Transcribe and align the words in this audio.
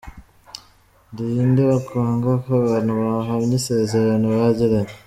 Ndi 1.11 1.23
nde 1.49 1.61
wakwanga 1.69 2.31
ko 2.43 2.49
abantu 2.61 2.91
bahamya 2.99 3.53
isezerano 3.59 4.25
bagiranye?”. 4.37 4.93